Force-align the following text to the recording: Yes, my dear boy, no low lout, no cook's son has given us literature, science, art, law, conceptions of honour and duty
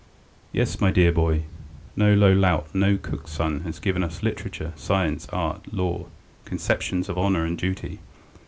Yes, 0.51 0.81
my 0.81 0.89
dear 0.89 1.11
boy, 1.11 1.43
no 1.95 2.15
low 2.15 2.33
lout, 2.33 2.73
no 2.73 2.97
cook's 2.97 3.33
son 3.33 3.59
has 3.65 3.77
given 3.77 4.03
us 4.03 4.23
literature, 4.23 4.73
science, 4.75 5.27
art, 5.31 5.71
law, 5.71 6.07
conceptions 6.43 7.07
of 7.07 7.19
honour 7.19 7.45
and 7.45 7.55
duty 7.55 7.99